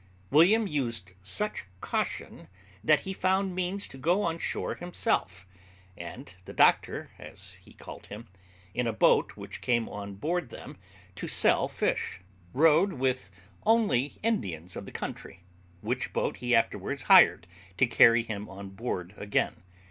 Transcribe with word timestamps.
William 0.31 0.65
used 0.67 1.11
such 1.21 1.65
caution 1.79 2.47
that 2.83 3.01
he 3.01 3.13
found 3.13 3.53
means 3.53 3.87
to 3.87 3.99
go 3.99 4.23
on 4.23 4.39
shore 4.39 4.73
himself, 4.73 5.45
and 5.95 6.33
the 6.45 6.53
doctor, 6.53 7.11
as 7.19 7.53
he 7.63 7.73
called 7.73 8.07
him, 8.07 8.27
in 8.73 8.87
a 8.87 8.93
boat 8.93 9.37
which 9.37 9.61
came 9.61 9.87
on 9.87 10.15
board 10.15 10.49
them 10.49 10.75
to 11.15 11.27
sell 11.27 11.67
fish, 11.67 12.19
rowed 12.51 12.93
with 12.93 13.29
only 13.63 14.17
Indians 14.23 14.75
of 14.75 14.87
the 14.87 14.91
country, 14.91 15.43
which 15.81 16.13
boat 16.13 16.37
he 16.37 16.55
afterwards 16.55 17.03
hired 17.03 17.45
to 17.77 17.85
carry 17.85 18.23
him 18.23 18.49
on 18.49 18.69
board 18.71 19.13
again. 19.17 19.61